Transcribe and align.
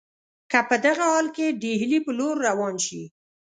که 0.51 0.59
په 0.69 0.75
دغه 0.85 1.05
حال 1.11 1.27
کې 1.35 1.57
ډهلي 1.61 1.99
پر 2.05 2.13
لور 2.19 2.35
روان 2.47 2.75
شي. 2.85 3.01